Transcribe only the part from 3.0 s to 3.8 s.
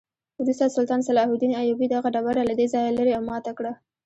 او ماته کړه.